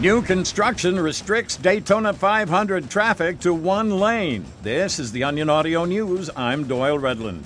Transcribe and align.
New 0.00 0.20
construction 0.22 1.00
restricts 1.00 1.56
Daytona 1.56 2.12
500 2.12 2.90
traffic 2.90 3.40
to 3.40 3.54
one 3.54 3.98
lane. 3.98 4.44
This 4.62 4.98
is 4.98 5.10
the 5.10 5.24
Onion 5.24 5.48
Audio 5.48 5.84
News. 5.84 6.28
I'm 6.36 6.64
Doyle 6.68 6.98
Redland. 6.98 7.42